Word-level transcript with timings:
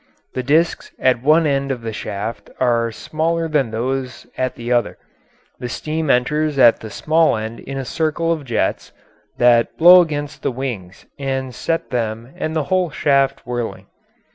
The 0.33 0.41
disks 0.41 0.89
at 0.97 1.21
one 1.21 1.45
end 1.45 1.71
of 1.71 1.81
the 1.83 1.93
shaft 1.93 2.49
are 2.59 2.91
smaller 2.91 3.47
than 3.47 3.69
those 3.69 4.25
at 4.35 4.55
the 4.55 4.71
other; 4.71 4.97
the 5.59 5.69
steam 5.69 6.09
enters 6.09 6.57
at 6.57 6.79
the 6.79 6.89
small 6.89 7.37
end 7.37 7.59
in 7.59 7.77
a 7.77 7.85
circle 7.85 8.31
of 8.33 8.43
jets 8.43 8.91
that 9.37 9.77
blow 9.77 10.01
against 10.01 10.41
the 10.41 10.51
wings 10.51 11.05
and 11.19 11.53
set 11.53 11.91
them 11.91 12.33
and 12.35 12.55
the 12.55 12.63
whole 12.63 12.89
shaft 12.89 13.45
whirling. 13.45 13.85